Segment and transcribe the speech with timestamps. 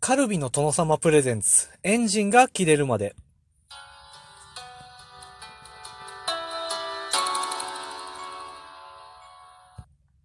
[0.00, 3.16] カルビの殿様プレゼンツ、エンジンが切れるまで。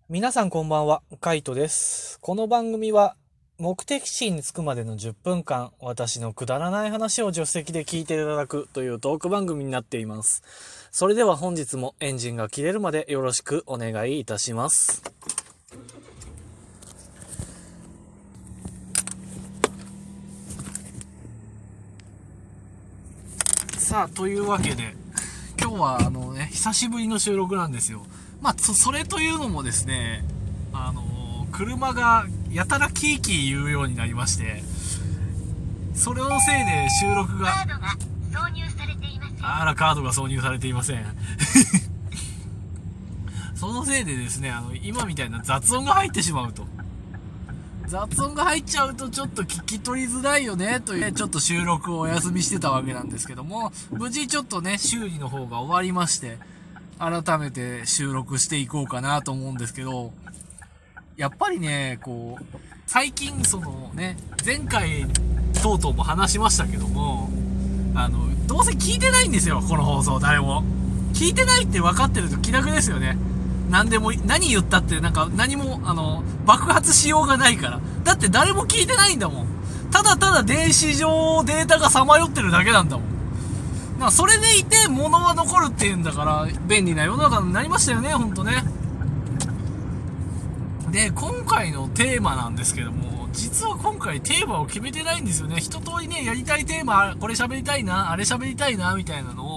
[0.07, 2.19] 皆さんこんばんは、カイトです。
[2.21, 3.15] この番組は、
[3.57, 10.43] 目的地に着くまでの10分間、私のくだらない話を助手席で聞いていただくというトーク番組になっています。
[10.91, 15.12] それでは本日もエンジンが切れるまでよろしくお願いいたします。
[23.93, 24.95] さあ、というわけで、
[25.61, 28.07] 今日はあのね、久しぶりの収録なんですよ。
[28.41, 30.25] まあ、そそれというのもですね、
[30.73, 34.63] あの車がやたらキーキー言うようになりまして、
[35.93, 39.45] それのせいで収録が、カードが挿入されていません。
[39.45, 41.05] あら、カードが挿入されていません。
[43.53, 46.65] そのせいでですね、あの、今みたいな雑音が入ってしまうと。
[47.87, 56.37] 雑音が入っちゃうとちょっと聞き取りづらいよね、という、ねちょっと収録をお休みしてたわけなんですけども、無事ちょっとね、修理の方が終わりまして、
[56.99, 60.13] 改めて収録していこうかなと思うんですけど、
[61.17, 62.45] やっぱりね、こう、
[62.87, 65.05] 最近そのね、前回
[65.61, 67.29] とうとうも話しましたけども、
[67.95, 70.63] あの、どうせ聞いてないんですよ、この放送、誰も。
[71.13, 73.17] 聞いてないって分かってると気楽ですよね。
[73.73, 77.81] 何でも、何言ったってなんか何も、あの、爆発しようがないから。
[78.03, 79.47] だって誰も聞いてないんだもん。
[79.89, 83.07] ただただ電子上データがさまよってるだけなんだもん。
[83.93, 88.63] だからそれでいて物は残るっていうんだから、便利な世の中になりましたよね、ほんとね。
[90.91, 95.55] で、今回のテーマなんですけども、実は今回テーマを決めてないんですよね。
[95.57, 99.52] 一通りね、やりたいテーマ、これ喋りたいな、あれ喋りたいな、みたいなのを、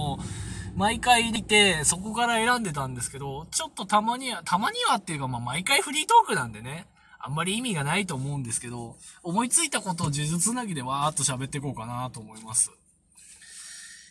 [0.77, 6.85] 毎回見て、そこから選んでたんですけど、ちょっとたまには、たまにはっていうか、まあ、毎回フリートークなんでね、
[7.19, 12.71] あんまり意味がないと思うんですけど、思いついたことを呪術つなぎでわーっと喋っていこうかなと思います。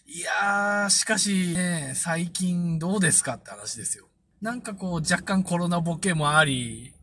[0.09, 4.07] いやー、しかしね、最近どうですかって話ですよ。
[4.43, 6.95] なんかこう、若干コロナボケもあり、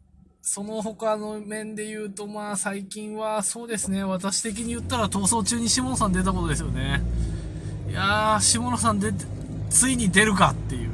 [0.42, 7.02] その他の面で言うと、まあ最近はそうですね、私的に言ったら逃走中に下野さん出たことですよね。
[7.90, 9.26] いやー、下野さん出て、
[9.74, 10.90] ついに出るかっていう。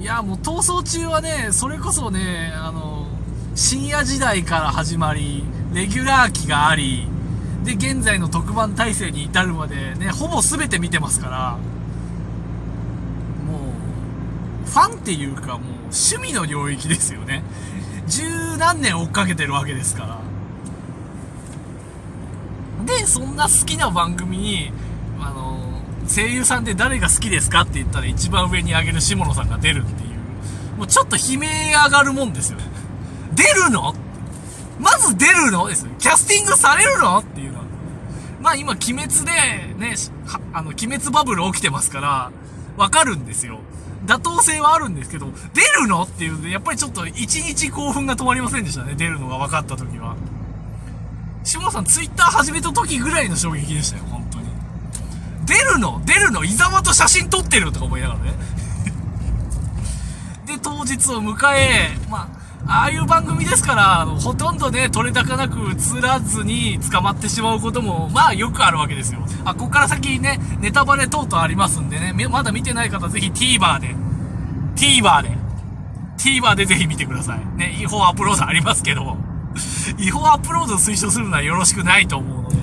[0.00, 3.06] いやもう逃走中はね、それこそね、あの、
[3.54, 7.06] 深夜時代から始まり、レギュラー期があり、
[7.64, 11.58] で、現在の特番体制に至るまでね、ほぼ全て見てますから、
[13.44, 13.74] も
[14.64, 17.42] う、ファンっていうかもう趣味の領域ですよね。
[18.06, 20.18] 十何年追っかけてるわけですから。
[22.86, 24.72] で、そんな好きな番組に、
[25.20, 25.69] あの、
[26.12, 30.78] 声優さんで誰が好きですかって言ったら一番上に上げる下野さんが出るっていう。
[30.78, 32.58] もうちょっと悲鳴上がるもんですよ。
[33.32, 33.94] 出るの？
[34.80, 35.68] まず出るの？
[35.68, 35.86] です。
[35.98, 37.18] キャスティングされるの？
[37.18, 37.64] っていうのは。
[38.40, 39.94] まあ今、鬼滅でね、
[40.52, 42.32] あの、鬼滅バブル起きてますから、
[42.76, 43.60] わかるんですよ。
[44.06, 46.02] 妥当性はあるんですけど、出るの？
[46.02, 48.94] っていうので、やっぱりちょっと一日興奮が止まりませんでしたね。
[48.96, 50.16] 出るのが分かった時は。
[51.44, 54.04] 下野さんツイッター始めた時ぐらいの衝撃でしたよ、
[55.80, 58.34] の出るの伊沢と写真撮ってるとか思いながらね。
[60.46, 69.26] で、当日を迎え、まあ、ああいう番組ですから、ほとんどね、取れ高なく映らずに捕まってしまうことも、まあよくあるわけですよ。
[69.44, 73.96] あ、ここから先ね、ネタバレ等々ありますんでね、まだ見てない方ぜひ TVer で、
[74.76, 75.36] TVer で、
[76.16, 77.58] TVer でぜひ見てください。
[77.58, 79.16] ね、違法アップロードありますけど、
[79.98, 82.56] 違法アップロード推奨するのはよろしくないと思うので、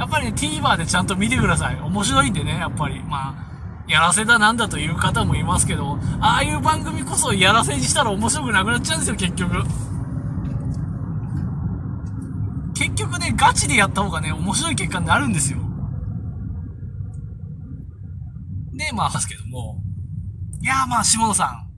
[0.00, 1.76] やっぱりね、TVer でちゃんと見てください。
[1.78, 3.04] 面白いんでね、やっぱり。
[3.04, 9.62] まあ、やらせだなんだという方もいますけど、ああいう番組こそやらせにしたら面白くなくなっちゃうんですよ、結局。
[12.74, 15.58] 結局ね、ガチでやった方がね、面白い結果になるんですよ。
[18.72, 19.82] で、まあ、ですけども。
[20.62, 21.70] いやまあ、下野さん。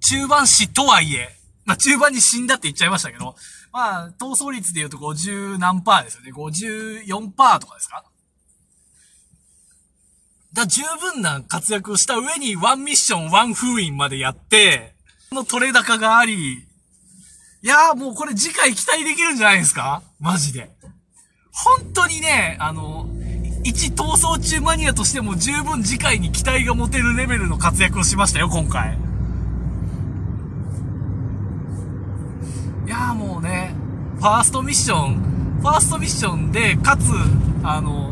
[0.00, 1.30] 中盤死とはいえ、
[1.64, 3.36] まあ中盤に死んだって言っちゃいましたけど、
[3.72, 6.32] まあ、逃走率で言うと50何パーですよね。
[6.32, 8.04] 54パーとかですか？
[10.52, 14.94] だ十分な活躍をした上にワンミッション、ワン封印までやって、
[15.30, 20.02] この取れ高があり、いやーもうこれ次回期待できるんじゃないですか？
[20.20, 20.70] マジで。
[21.52, 23.08] 本当にね、あの、
[23.64, 28.98] 一逃走中マニアとしても十分次回に期待が持てるレベルの活躍をしましたよ、今回。
[32.92, 33.74] やーもうね、
[34.18, 37.10] ファーストミッション、ファーストミッションで、かつ、
[37.64, 38.10] あの、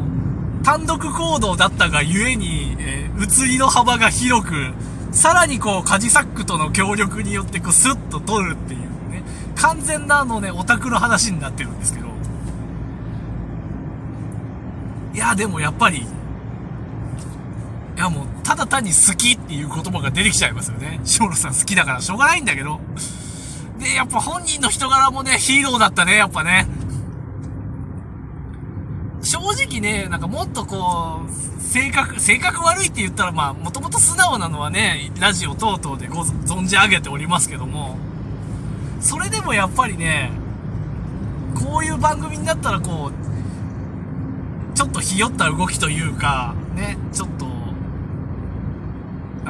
[0.62, 4.72] 単独行動だったがゆえに、えー移りの幅が広く、
[5.12, 8.80] さらにこう、カジサックとの協力によってこう、スッと取るっていう
[9.10, 9.22] ね、
[9.56, 12.06] 完全なあのね、オタクの話になってるんですけど、
[15.14, 16.04] いや、でもやっぱり、い
[17.96, 21.00] やもう、ただ単に好きっていう言葉が出てきちゃいますよね。
[21.04, 22.80] ショーロさん好きだからしょうがないんだけど。
[23.80, 26.66] で、やっぱ本人の人柄もね、ヒーローだったね、やっぱね。
[29.22, 37.96] 正直ね、なんかもっとこう、性格、性格悪いって言ったらまあ、もともと素直なのはね、ラジオ等々でご存じ上げておりますけども、
[39.00, 40.30] それでもやっぱりね、
[41.54, 47.49] こういう番組になったらこう、ちょっとひよった動きというか、ね、ちょっと、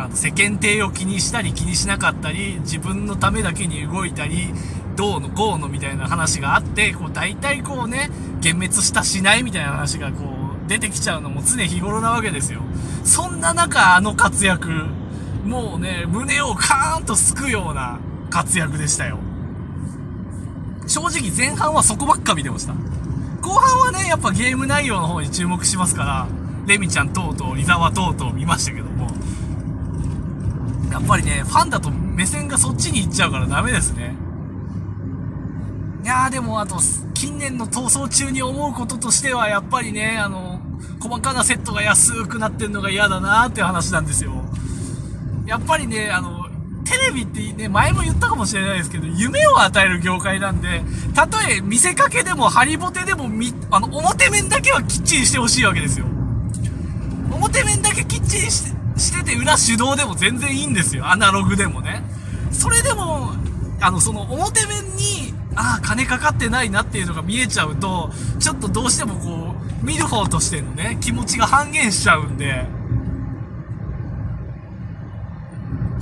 [0.03, 4.53] あの、世間体を気にしたり気にしなかったり、自分のためだけに動いたり、
[4.97, 8.11] どうのこうのみたいな話があって、こう大体こうね、
[8.43, 10.25] 幻滅したしないみたいな話がこ
[10.67, 12.61] う出てきちゃうのも常日頃なわけですよ。
[13.05, 14.87] そんな中あの活躍、
[15.45, 17.99] もうね、胸をカーンとすくような
[18.31, 19.19] 活躍でしたよ。
[20.87, 22.75] 正直前半はそこばっか見てました。
[23.43, 26.27] 後半はね、やっぱゲーム内容の方に注目しますから、
[26.67, 29.09] レミちゃん等々、リザワ等々見ましたけども、
[30.91, 34.17] やっぱりね、ファンだと目線がそっちに行っちゃうからダメですね。
[36.03, 36.77] いやーでもあと、
[37.15, 40.61] 近年の逃走中に思うこととしては、やっぱりね、あの、
[41.01, 44.33] 細かなセットが安くなってんのが嫌だなーっていう話なんですよ。
[45.47, 46.41] やっぱりね、あの、
[46.85, 50.83] テレビってね、前も言ったかもしれないですけど、夢を与える業界なんで、
[51.15, 56.07] たとえ見せかけでもハリボテでもみ、あの、表面だけはきっちりしてほしいわけですよ。
[57.31, 61.11] 表面だけきっちりして、してて裏手動でも全然いいんですよ。
[61.11, 62.03] アナログでもね。
[62.51, 63.33] それでも、
[63.81, 72.67] あの、その表面に、ああ、金かかってないなっていうのが見えちゃうと、ちょっとどうしてもこう、見る方としてのね、気持ちが半減しちゃうんで、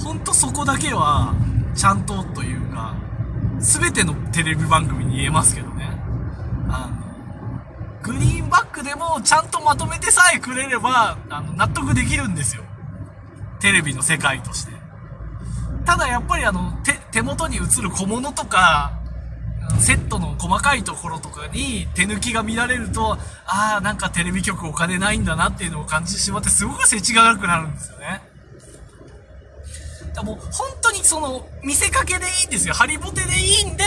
[0.02, 1.34] ほんとそこだけは、
[1.74, 2.94] ちゃんとというか、
[3.60, 5.88] すべてのテレビ番組に言えますけどね。
[6.68, 12.64] あの、グリーンバックでもちゃんとまとめてさえくれれば、あの、納得できるんですよ。
[13.60, 14.72] テレビの世界として。
[15.84, 18.92] ただやっぱりあの、手、手元に映る小物とか、
[19.80, 28.22] セットの細かいところとかに手抜きが見られると、ああ、なんかテレビ局お金ないんだなっていうのを感じてしまって、すごく世知が悪くなるんですよね。
[30.14, 32.74] だもう本当にその、見せかけでいいんですよ。
[32.74, 33.84] ハリボテでいいんで、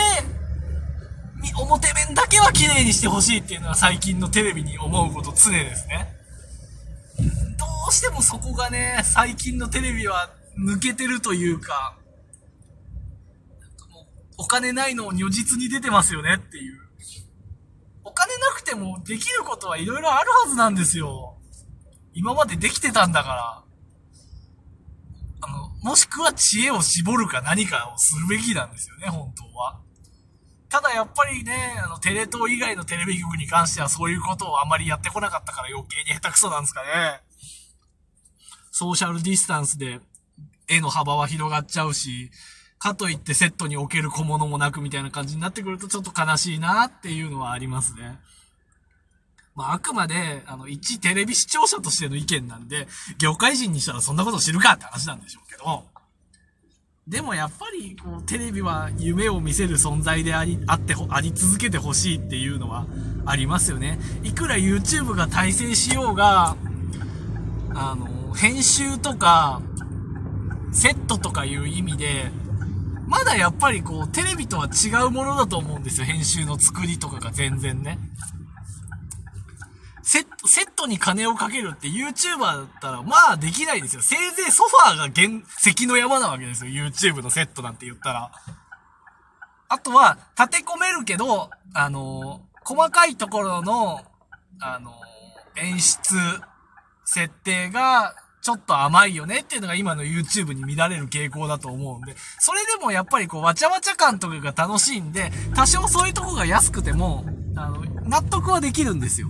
[1.56, 6.21] 表面だけは綺麗にしてほしいっていうのは最近のテレビに思うこと常ですね。
[7.62, 11.96] どうしてもそこがね、最近のテレビは抜けてるというか、
[13.60, 14.04] なんかもう
[14.38, 16.80] お金ないのを如実に出てますよねっていう。
[18.04, 21.38] お金なくてもできることはいろいろあるはずなんですよ。
[22.14, 23.64] 今までできてたんだから。
[25.42, 29.80] あの、もしくは知恵を絞るか何かをするべきなんですよね、本当は。
[30.68, 37.22] ただやっぱりね、あの、テレ東以外のテレビ局に関してはそういうことをあまりやってこなかったから余計に下手くそなんですかね。
[38.72, 40.00] ソーシャルディスタンスで
[40.66, 42.30] 絵の幅は広がっちゃうし、
[42.78, 48.18] かといってセットに置ける小物もなくみたいな感じになってくるとちょっと悲しいなっていうのはありますね。
[49.54, 52.88] まあ、あくまで、あの、一テレビ視聴者としての意見なんで、
[53.18, 55.84] 業界人にしたらそんなこと知るかって話なんでしょうけど、
[57.06, 62.86] でもやっぱり、こう、テレビは夢を見せる存在であり、あって、あり続けてほしいっていうのは
[63.26, 63.98] ありますよね。
[64.22, 66.56] いくら YouTube が体制しようが、
[67.74, 69.60] あの、編集とか、
[70.72, 72.30] セットとかいう意味で、
[73.06, 76.06] まだやっぱりこう、テレビとは違うものだと思うんですよ。
[76.06, 77.98] 編集の作りとかが全然ね。
[80.02, 84.02] セット、セットに金をかけるって YouTuber だったら、まあできないですよ。
[84.02, 86.72] せいぜいソファーが原、石の山なわけですよ。
[86.72, 88.32] YouTube のセットなんて言ったら。
[89.68, 94.00] あとは、立て込めるけど、あの細かいところの、
[94.60, 94.92] あの
[95.56, 96.16] 演出、
[97.04, 109.28] 設定が、ちょっと甘いよねっていうのが今の YouTube に見られる傾向だと思うんで、それでもやっぱりこう、わちゃわちゃ感とかが楽しいんで、多少そういうとこが安くても、あの、納得はできるんですよ。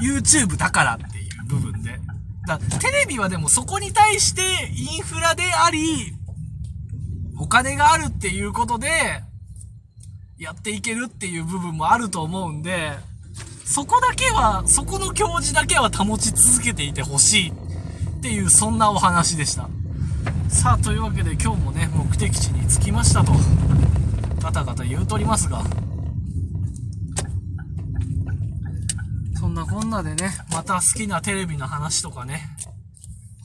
[0.00, 1.98] YouTube だからっていう部分で。
[2.46, 6.14] だテレビはでもそこに対してインフラであり、
[7.36, 8.88] お金があるっていうことで、
[10.38, 12.92] やっていけるっていう部分もあると思うんで、
[13.64, 17.67] そこだけは、そこの教示だけは保ち続けていてほしい
[18.18, 19.68] っていう、そんなお話でした。
[20.48, 23.32] さあ、というわけで今日もね、目的地に着きましたと、
[24.42, 25.62] ガタガタ言うとりますが、
[29.38, 32.42] そんなこんなでね、また好きなテレビの話とかね、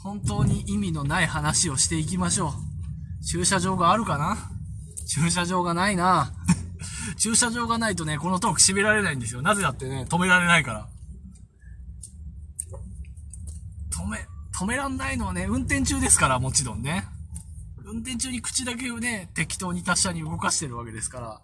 [0.01, 3.23] 本当に意味のない話をしていきましょう。
[3.25, 4.37] 駐車場があるかな？
[5.07, 6.33] 駐車場がないな
[7.19, 9.43] 駐車場がないとね、このトーク締められないんですよ。
[9.43, 10.87] なぜだってね、止められないから。
[13.91, 14.27] 止め、
[14.63, 17.03] 止めらんないのはね、運転中ですから、もちろんね。
[17.83, 21.41] 運転中に口だけをね、適当に達者に動かしてるわけですから、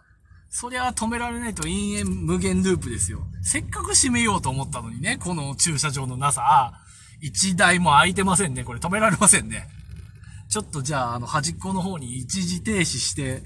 [0.50, 3.28] そりゃ止められないと延々無限ループですよ。
[3.42, 6.82] せっかく閉めようと思ったのにね、この駐車場のなさ、あ
[7.20, 8.64] 一台も空いてませんね。
[8.64, 9.68] これ止められませんね。
[10.48, 13.44] ちょっとじゃあ、あの、端っこの方に一時停止して、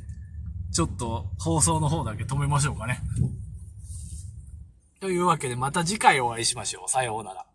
[0.72, 3.02] ちょっと放送の方だけ止めましょうかね。
[5.00, 6.92] というわけで、また次回お会いしましょう。
[6.92, 7.48] さようなら。